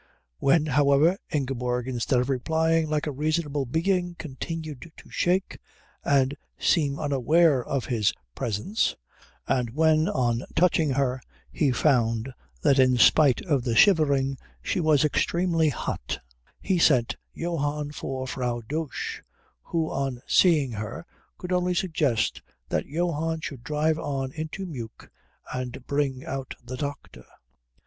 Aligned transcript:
When, 0.39 0.65
however, 0.65 1.19
Ingeborg, 1.31 1.87
instead 1.87 2.19
of 2.21 2.27
replying 2.31 2.89
like 2.89 3.05
a 3.05 3.11
reasonable 3.11 3.67
being, 3.67 4.15
continued 4.17 4.91
to 4.97 5.09
shake 5.11 5.59
and 6.03 6.35
seem 6.57 6.97
unaware 6.97 7.63
of 7.63 7.85
his 7.85 8.11
presence, 8.33 8.95
and 9.47 9.69
when 9.75 10.09
on 10.09 10.43
touching 10.55 10.89
her 10.89 11.21
he 11.51 11.71
found 11.71 12.33
that 12.63 12.79
in 12.79 12.97
spite 12.97 13.41
of 13.43 13.63
the 13.63 13.75
shivering 13.75 14.39
she 14.63 14.79
was 14.79 15.05
extremely 15.05 15.69
hot, 15.69 16.17
he 16.59 16.79
sent 16.79 17.15
Johann 17.31 17.91
for 17.91 18.25
Frau 18.25 18.61
Dosch, 18.61 19.21
who 19.65 19.91
on 19.91 20.23
seeing 20.25 20.71
her 20.71 21.05
could 21.37 21.51
only 21.51 21.75
suggest 21.75 22.41
that 22.69 22.87
Johann 22.87 23.39
should 23.41 23.63
drive 23.63 23.99
on 23.99 24.31
into 24.31 24.65
Meuk 24.65 25.11
and 25.53 25.85
bring 25.85 26.25
out 26.25 26.55
the 26.65 26.75
doctor. 26.75 27.25